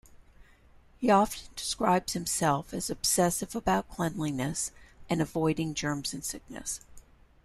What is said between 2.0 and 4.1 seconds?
himself as obsessive about